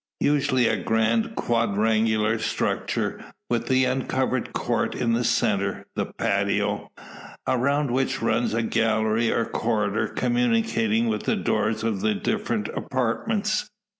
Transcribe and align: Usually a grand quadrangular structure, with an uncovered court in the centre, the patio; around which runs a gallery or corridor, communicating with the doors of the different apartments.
Usually 0.21 0.65
a 0.67 0.81
grand 0.83 1.35
quadrangular 1.35 2.39
structure, 2.39 3.23
with 3.51 3.69
an 3.69 3.85
uncovered 3.85 4.51
court 4.51 4.95
in 4.95 5.13
the 5.13 5.23
centre, 5.23 5.85
the 5.95 6.07
patio; 6.07 6.89
around 7.47 7.91
which 7.91 8.19
runs 8.19 8.55
a 8.55 8.63
gallery 8.63 9.31
or 9.31 9.45
corridor, 9.45 10.07
communicating 10.07 11.05
with 11.07 11.25
the 11.25 11.35
doors 11.35 11.83
of 11.83 12.01
the 12.01 12.15
different 12.15 12.67
apartments. 12.69 13.69